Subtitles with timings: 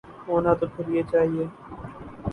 [0.27, 1.45] ہونا تو پھر یہ چاہیے۔